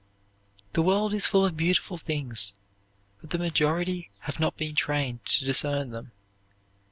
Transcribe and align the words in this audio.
The 0.73 0.81
world 0.81 1.13
is 1.13 1.27
full 1.27 1.45
of 1.45 1.55
beautiful 1.55 1.95
things, 1.95 2.53
but 3.21 3.29
the 3.29 3.37
majority 3.37 4.09
have 4.21 4.39
not 4.39 4.57
been 4.57 4.73
trained 4.73 5.23
to 5.27 5.45
discern 5.45 5.91
them. 5.91 6.11